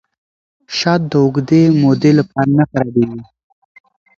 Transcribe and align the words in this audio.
شات 0.77 1.01
د 1.11 1.13
اوږدې 1.23 1.61
مودې 1.81 2.11
لپاره 2.19 2.49
نه 2.57 2.63
خرابیږي. 2.69 3.21